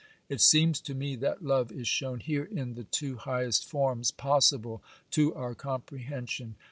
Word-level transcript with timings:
It 0.29 0.41
seems 0.41 0.81
to 0.81 0.95
me 0.95 1.15
that 1.17 1.43
love 1.45 1.71
is 1.71 1.87
shown 1.87 2.21
here 2.21 2.45
in 2.45 2.73
the 2.73 2.85
two 2.85 3.17
highest 3.17 3.69
forms 3.69 4.09
possible 4.09 4.81
to 5.11 5.31
our 5.35 5.53
comprehension. 5.53 6.55